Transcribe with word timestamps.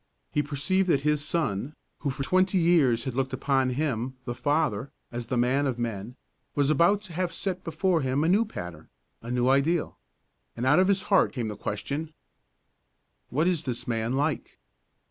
He 0.31 0.41
perceived 0.41 0.89
that 0.89 1.01
his 1.01 1.23
son, 1.23 1.75
who 1.99 2.09
for 2.09 2.23
twenty 2.23 2.57
years 2.57 3.03
had 3.03 3.13
looked 3.13 3.33
upon 3.33 3.69
him, 3.69 4.15
the 4.25 4.33
father, 4.33 4.89
as 5.11 5.27
the 5.27 5.37
man 5.37 5.67
of 5.67 5.77
men, 5.77 6.15
was 6.55 6.71
about 6.71 7.03
to 7.03 7.13
have 7.13 7.31
set 7.31 7.63
before 7.63 8.01
him 8.01 8.23
a 8.23 8.27
new 8.27 8.43
pattern, 8.43 8.89
a 9.21 9.29
new 9.29 9.47
ideal. 9.47 9.99
And 10.57 10.65
out 10.65 10.79
of 10.79 10.87
his 10.87 11.03
heart 11.03 11.33
came 11.33 11.49
the 11.49 11.55
question: 11.55 12.15
"What 13.29 13.45
is 13.45 13.65
this 13.65 13.87
man 13.87 14.13
like?" 14.13 14.57